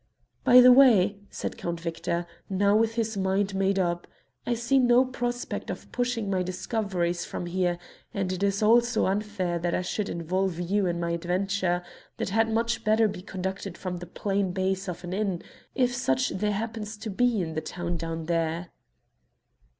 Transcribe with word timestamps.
"By 0.43 0.61
the 0.61 0.71
way," 0.71 1.19
said 1.29 1.59
Count 1.59 1.79
Victor, 1.79 2.25
now 2.49 2.75
with 2.75 2.95
his 2.95 3.15
mind 3.15 3.53
made 3.53 3.77
up, 3.77 4.07
"I 4.47 4.55
see 4.55 4.79
no 4.79 5.05
prospect 5.05 5.69
of 5.69 5.91
pushing 5.91 6.27
my 6.27 6.41
discoveries 6.41 7.23
from 7.23 7.45
here, 7.45 7.77
and 8.11 8.33
it 8.33 8.41
is 8.41 8.63
also 8.63 9.05
unfair 9.05 9.59
that 9.59 9.75
I 9.75 9.83
should 9.83 10.09
involve 10.09 10.59
you 10.59 10.87
in 10.87 10.99
my 10.99 11.11
adventure, 11.11 11.83
that 12.17 12.29
had 12.29 12.49
much 12.51 12.83
better 12.83 13.07
be 13.07 13.21
conducted 13.21 13.77
from 13.77 13.97
the 13.97 14.07
plain 14.07 14.53
base 14.53 14.89
of 14.89 15.03
an 15.03 15.13
inn, 15.13 15.43
if 15.75 15.93
such 15.93 16.29
there 16.29 16.51
happens 16.53 16.97
to 16.97 17.11
be 17.11 17.39
in 17.39 17.53
the 17.53 17.61
town 17.61 17.95
down 17.95 18.25
there." 18.25 18.69